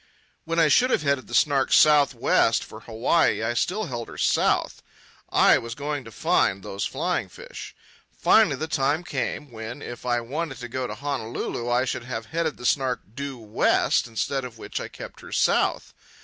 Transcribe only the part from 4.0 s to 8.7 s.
her south. I was going to find those flying fish. Finally the